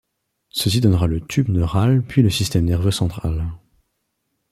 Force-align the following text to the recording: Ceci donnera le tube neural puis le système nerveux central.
Ceci 0.49 0.81
donnera 0.81 1.05
le 1.05 1.21
tube 1.21 1.49
neural 1.49 2.01
puis 2.01 2.23
le 2.23 2.31
système 2.31 2.65
nerveux 2.65 2.89
central. 2.89 3.51